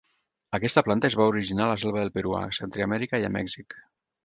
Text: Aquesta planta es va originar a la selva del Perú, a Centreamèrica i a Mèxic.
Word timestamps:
Aquesta 0.57 0.81
planta 0.87 1.09
es 1.13 1.17
va 1.19 1.27
originar 1.33 1.67
a 1.67 1.71
la 1.73 1.77
selva 1.85 2.03
del 2.03 2.11
Perú, 2.17 2.35
a 2.41 2.51
Centreamèrica 2.61 3.23
i 3.27 3.31
a 3.31 3.33
Mèxic. 3.39 3.81